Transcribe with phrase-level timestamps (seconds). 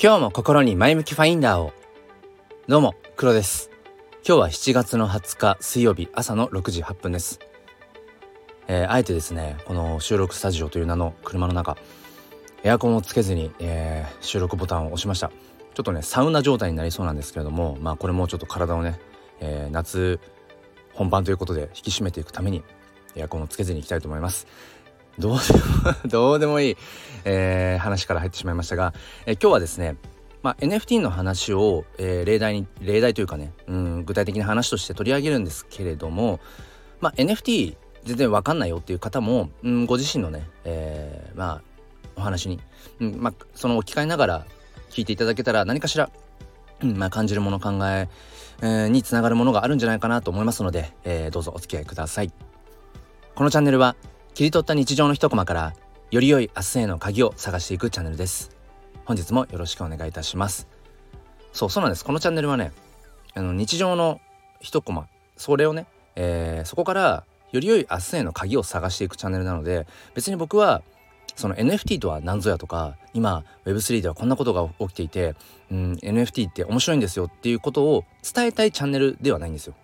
[0.00, 1.72] 今日も心に前向きファインダーを。
[2.68, 3.68] どうも黒です。
[4.24, 7.40] 今日は7月の20日水曜日朝の6時8分です。
[8.68, 11.76] えー、あえてですねこの収録スタジオという名の車の中
[12.62, 15.32] エアコンをつけずに、えー、収録ボタンを押しました。
[15.74, 19.00] ちょっとねサウナ状態になりそうなんですけれどもまあこれもちょっと体をね、
[19.40, 20.20] えー、夏
[20.94, 22.62] 本番ということで引き締めていくために
[23.16, 24.46] エアコンをつけずにいきたいと思います。
[25.18, 26.76] どうでもどうでもいい、
[27.24, 28.94] えー、話から入ってしまいましたが、
[29.26, 29.96] えー、今日はですね、
[30.42, 36.38] まあ、NFT の話を、えー、例題に例題というかね、うん、具体的な話として取り上げるんですけれども、
[37.00, 41.62] まあ、NFT 全然わかんないよっていう方も、うん、ご自身のね、えー、まあ
[42.16, 42.60] お話に、
[43.00, 44.46] うんまあ、その置き換えながら
[44.90, 46.10] 聞いていただけたら何かしら、
[46.80, 48.08] うんまあ、感じるもの考え、
[48.88, 52.32] につながるものがあるんじゃないかなと思いますので、えー、どうぞお付き合いください。
[53.36, 53.94] このチャンネルは
[54.38, 55.74] 切り取った日常の一コマから
[56.12, 58.52] より良い明日への鍵を探していくチャンネルです。
[59.04, 60.68] 本日もよろしくお願いいたします。
[61.52, 62.04] そうそうなんです。
[62.04, 62.70] このチャンネルはね
[63.34, 64.20] あの日常の
[64.60, 70.82] 一コマそれをね、えー、そこからより良い明日への鍵を探していくチャンネルなので別に僕は
[71.34, 75.34] その NFT とは何ぞやとか今 Web3 ではこんなことが起きていて、
[75.72, 79.74] うん、NFT って面白いんですよっていうことを伝えたいチャンネルではないんですよ。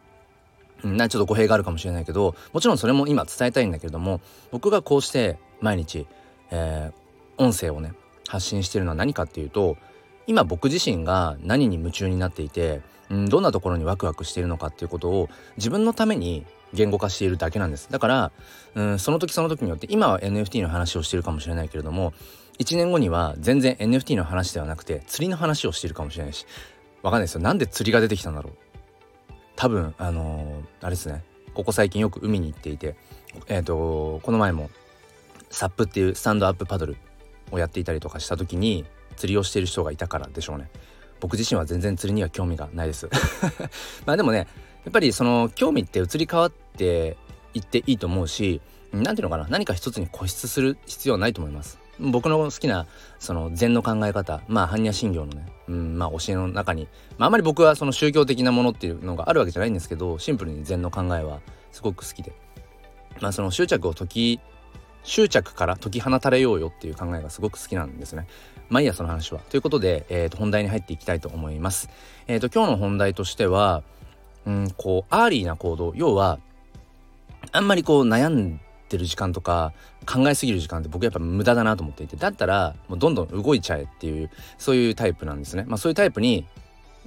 [0.84, 6.06] うん、ちょっと語弊があるかもしれないけどもちろんそれも今伝えたいんだけれども僕がこうして毎日、
[6.50, 7.94] えー、音声をね
[8.28, 9.76] 発信してるのは何かっていうと
[10.26, 17.88] 今僕自身が何に夢中になっていて、うん、どんなところにワクワクしているのかっていうことを自分のために言語化しているだけなんです。
[17.90, 18.32] だから、
[18.74, 22.12] うん、その時その時によって今は NFT の話をしているかもしれないけれども
[22.58, 26.46] 1年後には全然 NFT の話ではなくて釣りの話をしているかもしれないし
[27.02, 27.40] わかんないですよ。
[27.42, 28.63] なんで釣りが出てきたんだろう。
[29.56, 31.22] 多分あのー、あれですね。
[31.54, 32.96] ここ最近よく海に行っていて
[33.46, 34.70] えっ、ー、とこの前も
[35.50, 36.96] サップっていうスタンドアップパドル
[37.52, 38.84] をやっていたりとかした時に
[39.16, 40.68] 釣りをしている人がいたからでしょうね。
[41.20, 43.08] 僕自身は全然釣りには興味がないです。
[44.04, 44.46] まあでもねや
[44.90, 47.16] っぱりその興味って移り変わって
[47.54, 48.60] いっていいと思うし
[48.92, 49.46] 何ていうのかな。
[49.48, 52.86] 何か一つに固執する必要はないと思います僕の好きな
[53.18, 56.88] その禅の考え方まあ般若心経のね、うんまあ、教えの中に、
[57.18, 61.40] まあ、あまり僕はその宗教的なものっていうのがあるわけじゃないんですけどシンプルに禅の考えは
[61.72, 62.32] すごく好きで、
[63.20, 64.40] まあ、その執着を解き
[65.04, 68.26] 執着から解き放たれようよっていう考えがすごく好きなんですね。
[68.70, 69.40] まあいいやその話は。
[69.50, 71.90] ということで、えー、と本題に入っていきたいと思います。
[72.26, 73.82] えっ、ー、と今日の本題としては、
[74.46, 76.38] うん、こう early な行動要は
[77.52, 79.72] あんまりこう悩んでってる時間とか
[80.06, 85.64] 考えすぎる時間って僕やっぱ無駄だなと思っていてだったらもうどんどん動いちゃえっていうそういうタイプなんですね。
[85.66, 86.46] まあ、そういうタイプに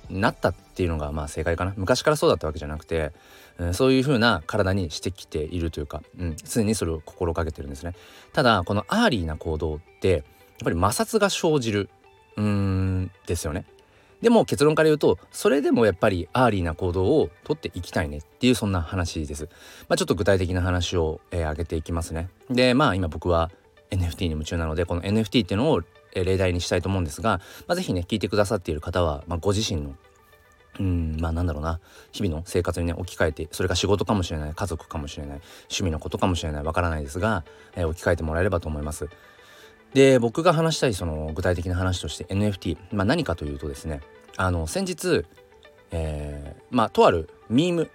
[0.10, 1.74] なったっていうのがまあ正解かな。
[1.78, 3.12] 昔からそうだったわけじゃなくて、
[3.58, 7.94] うん、そういう風な体にしてきているというか、うん、常にそれを心がけてるんですね。
[8.34, 10.22] ただこの early な行動ってやっ
[10.64, 11.90] ぱり摩擦が生じる
[12.38, 13.66] うんですよね。
[14.22, 19.50] でも結論から言うとそれでもやっぱり early な行動をとっていきたいねっていうそんな話です。
[19.88, 22.30] まあ、ちょっと具体的な話を、えー、挙げていきますね。
[22.50, 23.52] でまあ今僕は
[23.92, 25.82] NFT に夢中なのでこの NFT っていうのを
[26.14, 29.96] 例題にしたいと思うんですが、まあ、是非ね聞いてくださっている方は、まあ、ご自身の
[30.80, 31.80] うんまあなんだろうな
[32.12, 37.44] 日々の生活にね置き換えてそれが仕事かもしれない家族かもしれない趣味のことかもしれないわからないですが、
[37.76, 39.10] えー、置き換えてもらえればと思います。
[39.94, 44.02] で僕が話したいその具体的な話として NFT、まあ、何かというとですね
[44.36, 45.26] あの先日、
[45.92, 47.90] えー、まあとあるミーム、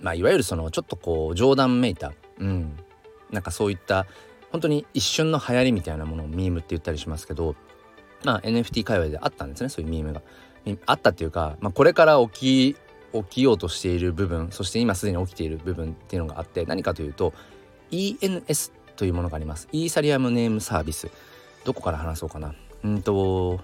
[0.00, 2.76] まあ、いわゆるそのちょっとこう冗談めいた、うん、
[3.30, 4.06] なんかそういった
[4.50, 7.54] 本当に一瞬の流行りみたいなものをミームって言ったりしますけど、
[8.24, 10.22] まあ、NFT 界隈であったんですねそういうミームが。
[10.84, 12.76] あったっていうか、まあ、これから起き
[13.12, 17.32] 起きようとしている部分そして今すでに起きている部分っていうのがあって何かというと
[17.90, 21.08] ENS というものがありますイーサリアムネームサービス
[21.64, 22.54] どこから話そうかな
[22.84, 23.60] うんと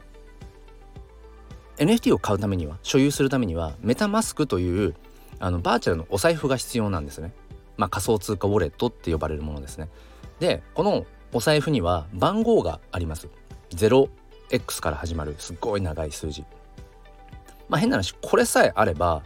[1.77, 4.95] NFT を買うためには所有するためにはメタマスクという
[5.41, 7.33] あのバーチャルのお財布が必要なんですね。
[7.77, 9.89] まあ、仮想通貨ウォレットって呼ばれるものですね。
[10.39, 13.29] でこのお財布には番号があります。
[13.71, 16.45] 0x から始まるすっごい長い数字。
[17.69, 19.25] まあ変な話これさえあれば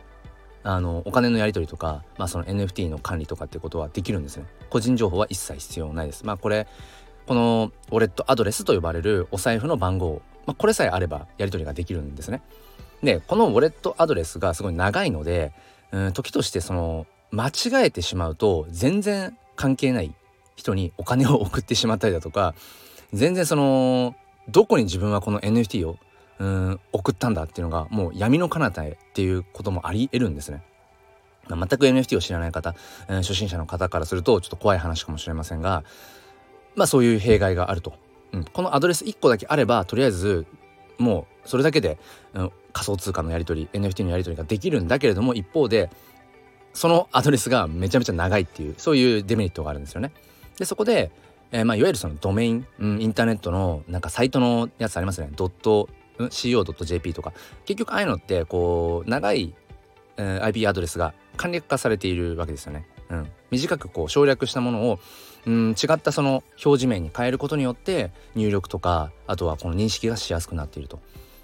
[0.62, 4.44] あのお金のやり取りとか、まあ、その NFT の管理とかってことはできるんですね。
[4.70, 6.24] 個人情報は一切必要ないです。
[6.24, 6.66] まあこれ
[7.26, 12.40] このウォレットアドレスと呼ばれるお財布の番号まあ、これさえあればやり取りができるんですね。
[13.02, 15.52] でこのウォレットアドレスがすごい長いので
[15.92, 20.14] うん時としてその間違えてしまうと全然関係ない
[20.56, 22.54] 人にお金を送ってしまったりだとか
[23.12, 24.16] 全然その
[24.48, 25.98] どこに自分はこの NFT を
[26.38, 30.62] うん送ったんだっていうのがもう闇の彼方へっていうこともありえるんですね。
[31.48, 32.74] 全く NFT を知らない方、
[33.08, 35.82] うん、初心者の方からするとちょっと怖い話かもしれませんが
[36.76, 37.94] まあそういう弊害があると
[38.32, 40.46] うん、このアドレス1個だけあればとりあえず
[40.98, 41.98] もうそれだけで、
[42.34, 45.90] うん、仮想通貨のやり取り NFT のやり取りができるんだけれども一方で
[46.74, 50.12] そのアドレスがめちゃめちゃ長いっていうそういうデメリットがあるんですよね。
[50.58, 51.10] でそこで、
[51.50, 55.30] えー、まあ、いわゆるそのドメイン、うん、インターネットのなんかサイトのやつありますね。
[55.34, 55.88] ドット
[56.18, 57.32] CO.jp とか
[57.64, 59.54] 結局ああいうのってこう長い、
[60.16, 62.86] えー、IP アドレスが簡略化されているわけですよね。
[63.10, 64.98] うん、短くこう省略したものを、
[65.46, 71.00] うん、違ったその表示名に変えることによって入力とかあとはこの認識がしやすくなっていると。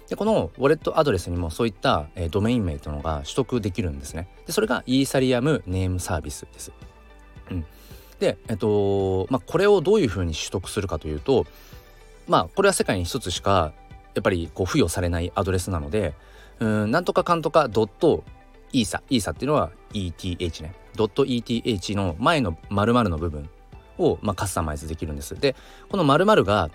[0.09, 4.27] でこのウォレットアドレスにもそういった、えー、ドメイン名というのが取得できるんですね。
[4.45, 6.71] でそれがイーサリアムネームサービスです。
[7.49, 7.65] うん、
[8.19, 11.45] で、えっとまあ、これをどういうふうに取得するかというと
[12.27, 13.73] まあこれは世界に一つしか
[14.15, 16.13] やっぱりこう付与されないアドレスなので
[16.59, 18.23] うんなんとかかんとかドット
[18.71, 23.49] イーサイーサっていうのは ETH ねドット ETH の前の〇〇の部分
[23.97, 25.35] を、まあ、カスタマイズできるんです。
[25.35, 25.55] で
[25.89, 26.69] この〇〇が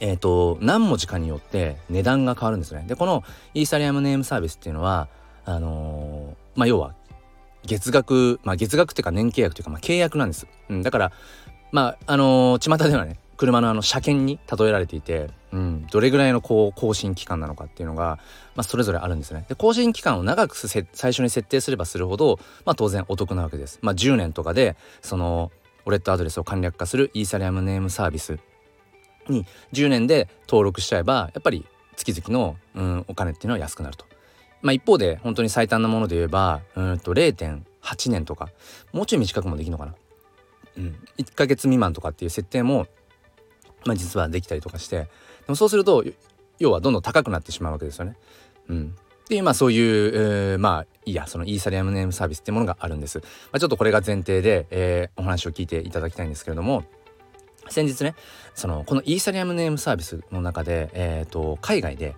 [0.00, 2.84] えーと、何文字かによって値段が変わるんですね。
[2.88, 3.22] でこの
[3.54, 5.08] イーサリアムネームサービスっていうのは
[5.44, 6.94] あのー、まあ要は
[7.64, 10.48] 月額まあ月額っていうか年契約というか、まあ、契約なんです。
[10.68, 11.12] うん、だから
[11.70, 18.18] まああのー、巷ではね車のあの車検に例えられていて、うん、どれぐらいのこう更新期間なのかっていうのが、
[18.54, 19.44] まあ、それぞれあるんですね。
[19.48, 23.78] で更新期間を長く最初に設定すればするほど、まあ、当然お得なわけです。
[23.82, 25.50] まあ、10年とかでその
[25.84, 28.38] ウォレットアドレスを簡略化するイーサリアムネームサービス
[29.28, 34.06] に10年で登録しちゃえばやっぱり月々の、うん、お金っていうのは安くなると。
[34.62, 38.48] まあ、一方で本当に最短なもので言えばうんと0.8年とか
[38.92, 39.94] もうちょい短くもできるのかな。
[40.76, 42.86] うん、1ヶ月未満とかっていう設定も
[43.84, 45.08] まあ、実はできたりとかしてで
[45.48, 46.04] もそうすると
[46.58, 48.16] 要はどんどん高くなってしまうわけですよね。
[48.68, 48.94] うん、
[49.24, 50.12] っていうまあそういう、
[50.52, 53.18] えー、まあいいやそのイーサリアムネームサービスっていうものがあるんです。
[53.18, 56.84] まあ、ちょっとこれが前提で、えー、お話を聞いていただきたいんですけれども
[57.68, 58.14] 先日ね
[58.54, 62.14] そのこのイーサリアムネームサービスの中で、えーと、海外で、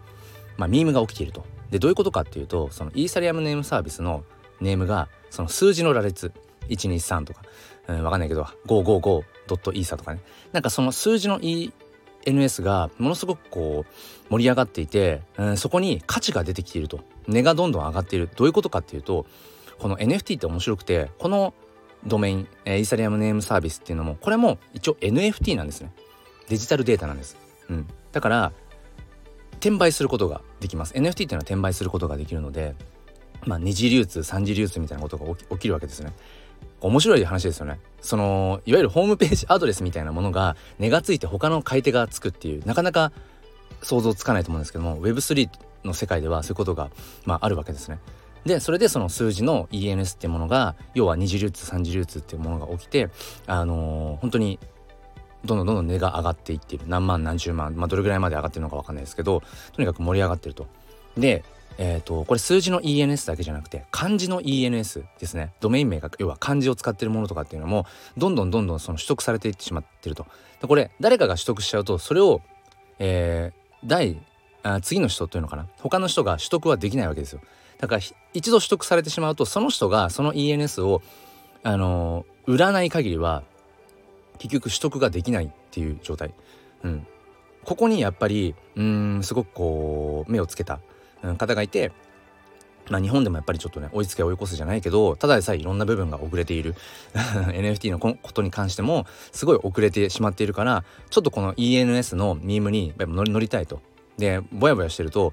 [0.57, 1.45] まあ、ミームが起きていると。
[1.71, 4.25] でどういうことかっていうとそのイーサリアムネームサービスの
[4.61, 6.33] ネームがその数字の羅列
[6.69, 7.43] 123とか、
[7.89, 10.21] うん、分かんないけど 555.isa とかね。
[10.53, 17.01] なんかその数字の ENS がものすごくこう盛り上がっていて、うん、そこに価値が出てきていると。
[17.27, 18.29] 値がどんどん上がっている。
[18.35, 19.27] どういうことかっていうと
[19.79, 21.55] この NFT って面白くてこの
[22.07, 25.93] ドメイン、えー、イーサリアムネームサービスっていうのもこれも一応 NFT なんですね。
[26.49, 27.39] デジタルデータなんです、
[27.71, 28.53] うん、だから
[29.53, 30.95] 転売することができます。
[30.95, 32.75] NFT っていうのは転売することができるので
[33.47, 36.13] まあ二次流通三次流通みたいなことが起きるわけですね。
[36.81, 43.13] 面白い話ですよねそのいわゆるホームページ アドレスみたいなものが値がついて他の買い手がつくっていうなかなか
[43.83, 45.49] 想像つかないと思うんですけども Web3
[45.85, 46.91] の世界ではそういうことが、
[47.25, 47.99] まあ、あるわけですね。
[48.47, 53.09] でそれでその数字の ENS っていうものが要は二次流通三次流通っていうものが起きて
[53.47, 54.59] あのー、本当に
[55.47, 60.67] どんどんどんどん値が上がっていっている何万何十万、まあ、どれぐらいまで上がってるのか分かんないですけどとにかく盛り上がってると。
[61.17, 61.45] で
[61.77, 65.53] えーと、これ数字の ENS だけじゃなくて漢字の ENS ですね。
[65.61, 67.87] ドメイン名が要は漢字を使ってるものとかっていうのも
[68.17, 70.27] どんどんどんどんその取得されていってしまってると。
[70.61, 72.41] でこれ誰かが取得しちゃうとそれを、
[72.99, 74.21] えー、第
[74.63, 75.67] あ次の人というのかな？
[75.81, 77.41] 他の人が取得はできないわけですよ。
[77.79, 81.03] だから一度取得されてしまうとその人がその ENS を
[81.65, 83.43] あのー、売らない限りは
[84.39, 86.33] 結局取得ができないっていう状態。
[86.83, 87.07] うん。
[87.65, 90.81] ここにやっぱりうんすごくこう目をつけた。
[91.37, 91.93] 方がいて
[92.91, 96.75] まあ、日本でもやっぱりちょっとね追いつけ追い越すじゃないけどただでさえいろんな部分が遅れている
[97.15, 103.81] NFT のことに関してもすごい遅れてしまっているからちょっとこの ENS のミームに乗り乗りたいと。
[104.19, 105.33] でぼやぼやしてると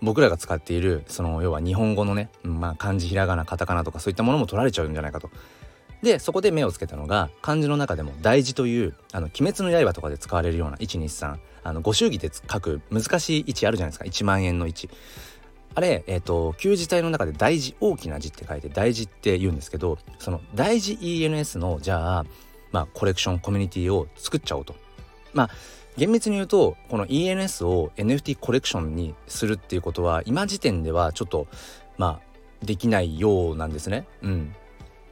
[0.00, 5.30] 僕らが使っているその要は日本語のね、まあ、漢字ひらがなカタカナとかそういったものも取られちゃうんじゃないかと。
[6.02, 14.90] でそこで目をつけたのが漢字の中でも大字という「あの鬼滅の刃」とかで使われるような123あのご祝儀で書く難しい位置あるじゃないですか1万円の位置。
[15.76, 22.26] あれ、えっ、ー、と旧字体の中で大字大きな字って書いて大字って言うんですけどその大字 ENS のじゃあ
[22.70, 24.76] まあコレクションコミュニティを作っちゃおうと。
[25.32, 25.50] まあ
[25.96, 31.46] 厳密に言うとこの ENS を NFT コレクションにするっていうことは今時点ではちょっと
[31.98, 34.06] まあできないようなんですね。
[34.22, 34.54] うん、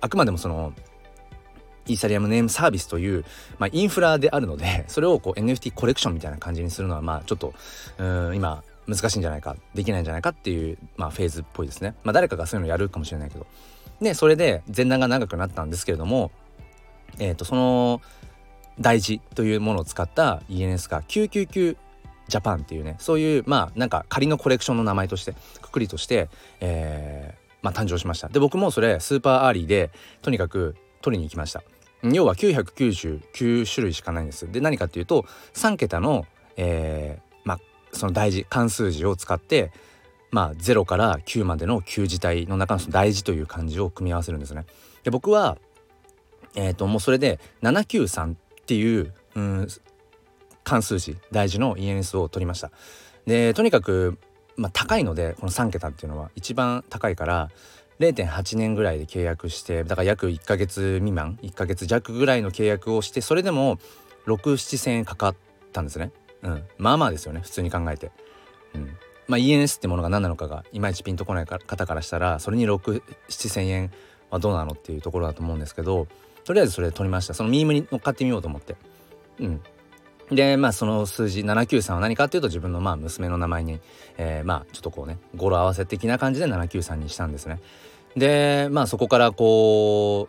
[0.02, 0.74] あくまでもその
[1.86, 3.24] イーサリアムネームサービスという、
[3.58, 7.54] まあ、インフラであるのでそれをこう NFT コレクションみたいな感じにするのはまあちょっと
[7.98, 11.94] うん今難しいんじゃないかできないんじゃないかっていう、まあ、フェーズっぽいですね。
[12.02, 13.46] まあ、誰かがそういうのやるかもしれないけど。
[14.00, 16.32] でそれで前段が長くなったんですけれども、
[17.18, 18.00] えー、とその
[18.80, 21.76] 大事というものを使った ENS が999
[22.28, 26.28] ジャパンっていうねそういうまあなんか仮のコレクションの名前としてくくりとして、
[26.60, 28.28] えー、まあ、誕生しました。
[28.28, 29.90] で僕もそれ super early で
[30.20, 31.62] とにかく取りに行きました。
[32.02, 34.50] 要は999種類しかないんです。
[34.50, 36.26] で何かっていうと3桁の、
[36.56, 37.60] えー、まあ
[37.92, 39.72] その大字漢数字を使って
[40.32, 44.66] まあ0から9までの9字体の中の大字という漢字を組み合わせるんですね。
[45.04, 45.58] で僕は
[46.56, 49.68] えっ、ー、ともうそれで793っていううん
[50.64, 52.70] 関数字大事の ENS を取りました。
[53.26, 54.18] でとにかく、
[54.56, 57.50] まあ、高いのでこの3桁っていうのは一番高いから
[58.00, 63.78] 0.8年ぐらいで契約してだから約1ヶ月未満1ヶ月弱ぐらいの契約をしてそれでも
[64.26, 65.36] 6,7,000円かかっ
[65.72, 66.12] たんですね。
[66.42, 66.64] うん。
[66.78, 68.10] まあまあですよね普通に考えて。
[68.74, 68.96] うん。
[69.28, 73.92] まあ ENS ってものが何なのかがいまいちピンとこない方からしたらそれに6,7,000円
[74.30, 76.06] はどうなのっていうところだと思うんですけど
[76.44, 77.34] とりあえずそれで取りました。
[77.34, 78.76] そのミームに乗っかってみようと思って。
[79.40, 79.60] うん。
[80.34, 83.80] でまあその数字793は何かっていうと自分のまあ娘の名前に、
[84.16, 87.60] えー、まあちょっとこうね語呂合わせ的な感じで793にしたんですね。
[88.16, 90.28] でまあそこからこ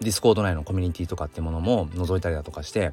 [0.00, 2.92] うディスコード内のコミュニティとかってものも覗いたりだとかして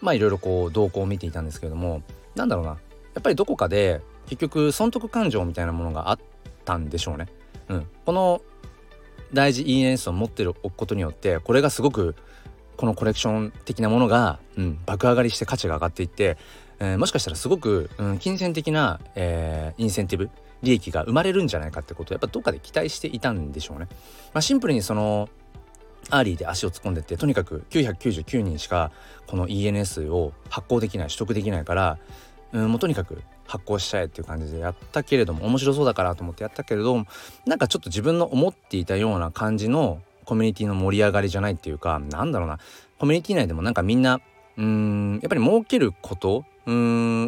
[0.00, 2.02] まあいろいろこう動向を見ていたんですけれども
[2.34, 2.76] なんだろうなや
[3.20, 6.18] っぱりどこかで結局損得勘定みたいなものがあっ
[6.64, 7.26] たんでしょうね。
[7.68, 8.42] うん、この
[9.32, 12.14] 大字 ENS を持ってるおくことによってこれがすごく
[12.78, 16.38] このコレクション的なものが、うん、爆上がりして価値が上がっていって、
[16.78, 20.30] えー、もしかしたらすごく、うん、金銭的な、えー、インセンティブ
[20.62, 23.88] 利益が生まれるんじゃないかってことをやっぱどっかで期待していたんでしょうね。
[24.32, 25.28] まあ、シンプルにその
[26.10, 28.92] early で足を突っ込んでってとにかく999人しか
[29.26, 31.98] この ENS を発行できない取得できないから、
[32.52, 37.04] うん、もうとにかく発行しちゃえっていう感じでやったけれども面白そうだからと思ってやったけれど
[37.46, 42.58] なんかちょっと自分の思っていたような感じのコミュニティの盛り上がりじゃないっていうかなんだろうな。
[42.98, 44.20] コミュニティ内でもなんかみんな
[44.58, 46.74] うーんやっぱり儲けることうー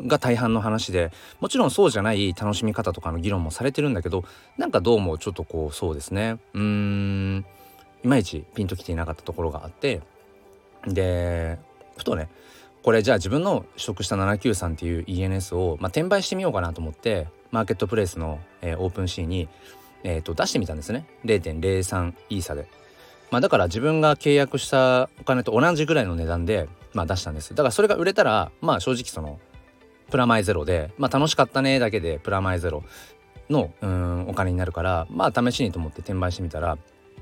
[0.05, 4.25] んが大半の話でもちろんそうじゃない楽しみ方とかの議論もされてるんだけど
[4.59, 6.39] なんかどうもちょっとこうそうですね。
[6.53, 7.47] うーん
[8.05, 10.03] いまいちピンときていなかったところがあって
[10.87, 11.59] で
[11.97, 12.29] ふとね
[12.83, 19.49] これじゃあ自分の取得した793っていう ENS を、まあ、転売してみようかなと思ってマーケットプレイスの、えー、オープンシーンに、
[20.05, 21.07] えーと出してみたんですね。
[21.25, 22.69] 0.03イーサで。
[23.31, 29.39] まあだから自分が契約したお金と同じぐらいの値段で、まあ、出したんですだからそれが売れたらまあ正直その
[30.11, 32.83] プラマイゼロでまあ楽しかったねだけでプラマイゼロ
[33.49, 36.79] のうんお金になるからまあ試しにと思って転売してみたら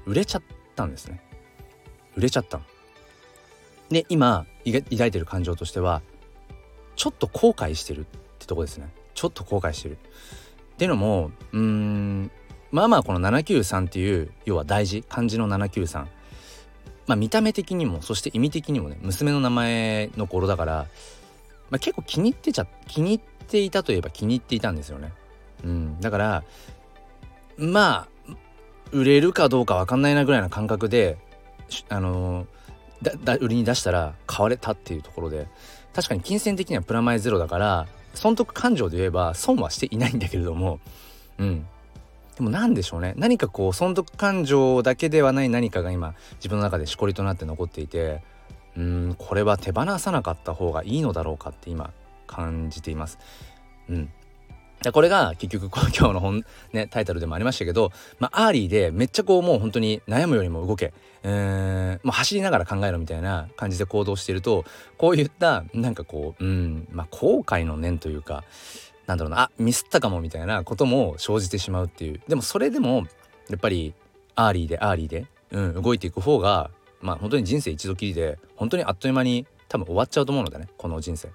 [0.07, 0.43] 売れちゃっ
[0.75, 1.21] たんですね。
[2.17, 2.65] 売れちゃったの。
[3.91, 6.03] で今抱いてる感情としては
[6.97, 8.05] ちょっと後悔してるっ
[8.39, 8.89] てとこですね。
[9.15, 9.99] ちょっと後悔してる。
[9.99, 12.31] っていうのもうん
[12.71, 16.07] まあまあこの793っていう要は大事漢字の793
[17.07, 20.87] まあ見た目的にもそして意味的にもね娘の名前の頃だから、
[21.71, 25.13] まあ、結構気に入ってちゃ気に入っていたといえば気に入っていたんですよね。
[25.65, 26.45] うん、だから
[27.57, 28.37] まあ
[28.93, 31.19] 売れるかどうか分かんないなぐらいな感覚で
[31.89, 35.49] あのー、だ売りに出したら買われたっていうところで
[35.95, 40.79] 確かに金銭的にはプラマイゼロだから損得感情で言えば損はしていないんだけれども
[41.39, 41.67] うん。
[42.39, 43.15] でも何でしょうね。
[43.17, 48.23] 何かこう損得感情だけではない何かが今自分の中でしこりとなって残っていて
[48.77, 51.91] うんこれは手放さなかった方がいいのだろうかって今
[52.29, 53.19] 感じています。
[53.89, 54.13] うん。
[54.93, 57.91] これが結局今日の本、ね、タイトルでもありましたけど、
[58.21, 64.65] まあ、 early でめっちゃこうもう本当に悩むよりも動け、えー、もう走りながら考えろみたいな感じで行動していると
[64.97, 68.45] こういったなんかこう、うんまあ、後悔の念というか
[69.09, 72.21] なんだろうなあミスったかもみたいなことも生じてしまうっていう。
[72.29, 73.07] でもそれでも
[73.49, 73.95] やっぱり
[74.35, 81.31] early で early で、うん、動いていく方がまあ本当に人生一度きりで本当にあっという間に多分終わっちゃうと思うのでねこの人生。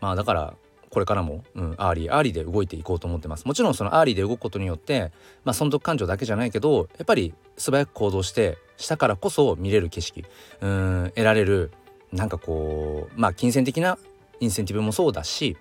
[0.00, 0.54] まあだから
[0.88, 3.44] これからも、うん、 early early で動いていこうと思ってます。
[3.44, 5.12] もちろんその early で動くことによって
[5.44, 10.24] まあ損得勘定だけじゃないけどやっぱり素早く行動してしたからこそ見れる景色
[10.62, 11.72] うん得られる
[12.10, 13.98] なんかこうまあ金銭的な
[14.40, 15.58] インセンティブもそうだし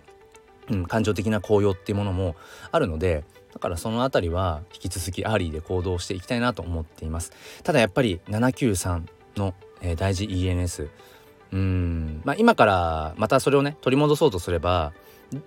[0.69, 2.35] うん、感情的な高揚っていうものも
[2.71, 7.31] あるのでだからその辺りは引き続き early で行動していきたいなと思っています。
[7.63, 9.03] ただやっぱり793
[9.35, 10.89] の、えー、大事 ENS
[11.51, 14.93] うんまあ今からまたそれをね取り戻そうとすれば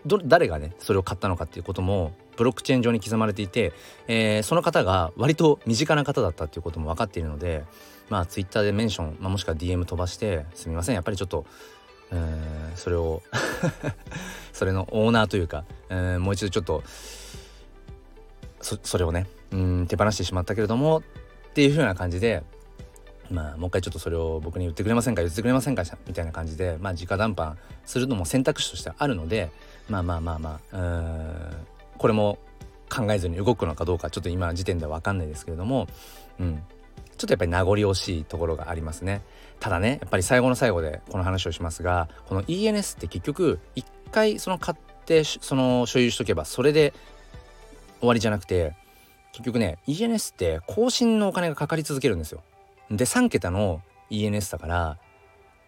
[0.06, 3.72] 誰がねそれを買ったのかっていうこともブロックチェーン上に刻まれていて、
[4.08, 7.64] えー、その方が割と身近な方だったっていうことも分かっているので
[8.08, 11.46] まあツイッターでメンション、まあ、もしくは DM 飛ばしてすみませんやっぱりちょっと
[12.14, 13.22] えー、それを
[14.52, 16.82] それのオーナーというか、えー、もう一度ちょっと
[18.60, 21.02] それをねうん手放してしまったけれどもっ
[21.52, 22.42] ていう風な感じで
[23.30, 29.50] まあもう一回ちょっとそれを僕に言ってくれませんか言ってくれませんかみたいな感じでまあ直談判するのも選択肢としてあるので
[29.88, 31.66] まあまあまあまあうん
[31.98, 32.38] これも
[32.88, 35.88] 考えずに動くのかどうかちょっと今時点では分かんないですけれども
[36.38, 36.62] うん。
[37.16, 39.22] ちょっとやっぱり名残惜しいところがありますね。
[39.60, 46.92] ただねやっぱり最後の最後でこの話をしますがこの ENS って結局一回その買ってその所有しとけばそれで
[48.00, 48.74] 終わりじゃなくて
[49.32, 52.42] 結局ね ENS って更新のお金がかかり続けるんですよ。
[52.90, 54.98] で3桁の ENS だから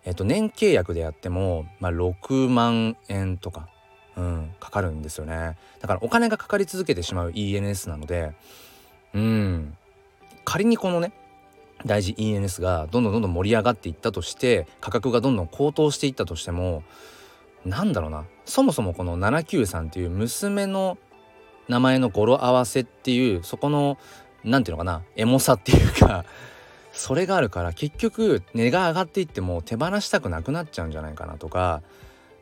[0.05, 3.69] えっと年契約でやっても、まあ、6万円とか、
[4.17, 5.57] うん、かかるんですよね。
[5.81, 8.35] だからお金がかかり続けてしまう ENS なので
[9.15, 9.77] うん
[10.47, 11.13] 仮にこのね
[11.85, 16.83] 大事 ENS がどんどんどんどん盛り上がっていったとして価格がどんどん高騰していったとしても
[17.67, 18.25] なんだろうな。
[18.45, 20.97] そもそもこの793っていう娘の
[21.69, 23.99] 名前の語呂合わせっていうそこの
[24.45, 25.03] 何て言うのかな。
[25.17, 26.25] エモさっていうか
[26.93, 31.83] それがあるから結局値が上がっていっても手放したくなくなっちゃうんじゃないかなとか。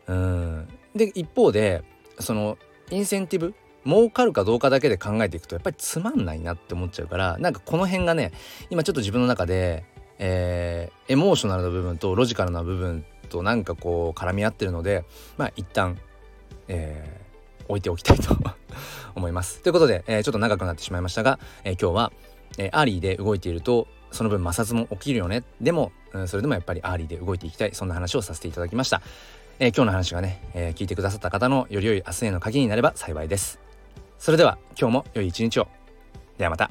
[0.06, 0.68] うん。
[0.94, 1.82] で一方で
[2.20, 2.58] その
[2.90, 3.54] インセンティブ
[3.86, 8.32] 儲かるかどうかだけで考えていくとやっぱりつまんないなって思っちゃうからなんかこの辺がね
[8.70, 9.84] 今ちょっと自分の中で、
[10.18, 15.04] えー、エモーショナルな部分とロジカルな部分となんかこう絡み合ってるので
[15.36, 15.98] まあ一旦、
[16.68, 18.36] えー、置いておきたいと
[19.14, 19.62] 思います。
[19.62, 22.12] ということで、えー、ちょっと長くなってしまいましたが、えー、今日は、
[22.58, 29.02] えー、 early で動いているとその分摩擦も起きるよねでも、うん、それでもやっぱり early で動いていきたいそんな話をさせていただきました。
[29.60, 33.63] えー、今日の話がね、えー、聞いてくださった方のより良い明日への鍵になれば幸いです。
[34.24, 35.68] それでは今日も良い一日を。
[36.38, 36.70] ではまた。